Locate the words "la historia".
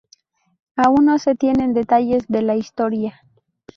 2.41-3.21